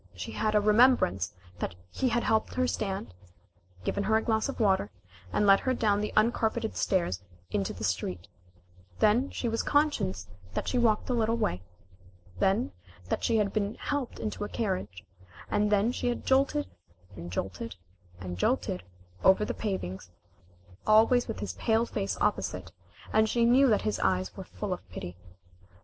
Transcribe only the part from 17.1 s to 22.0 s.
and jolted and jolted over the pavings, always with his pale